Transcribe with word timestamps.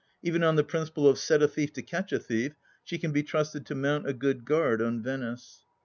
Even 0.23 0.41
on 0.41 0.55
the 0.55 0.63
principle 0.63 1.07
of 1.07 1.19
set 1.19 1.43
a 1.43 1.47
thief 1.47 1.71
to 1.73 1.83
catch 1.83 2.11
a 2.11 2.17
thief, 2.17 2.55
she 2.83 2.97
can 2.97 3.11
be 3.11 3.21
trusted 3.21 3.67
to 3.67 3.75
mount 3.75 4.09
a 4.09 4.13
good 4.13 4.45
guard 4.45 4.81
on 4.81 5.03
Venice. 5.03 5.59